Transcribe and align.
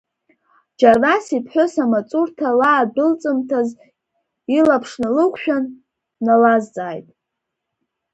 Џьарнас 0.79 1.25
иԥҳәыс 1.37 1.73
амаҵурҭа 1.83 2.49
лаадәылҵымҭаз 2.59 3.69
илаԥш 4.57 4.91
налықәшәан, 5.01 5.63
дналазҵааит… 6.17 7.07